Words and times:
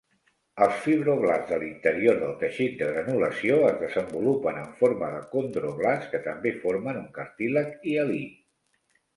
Els 0.65 0.77
fibroblasts 0.85 1.49
de 1.51 1.59
l'interior 1.63 2.15
del 2.23 2.31
teixit 2.43 2.73
de 2.79 2.87
granulació 2.95 3.59
es 3.67 3.77
desenvolupen 3.83 4.57
en 4.63 4.73
forma 4.81 5.11
de 5.17 5.21
condroblasts, 5.37 6.11
que 6.15 6.23
també 6.31 6.55
formen 6.65 6.99
un 7.05 7.09
cartílag 7.21 7.73
hialí. 7.93 8.23